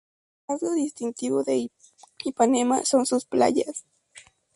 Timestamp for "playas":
3.25-3.85